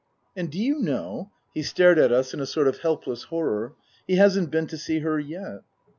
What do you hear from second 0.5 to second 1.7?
you know" (he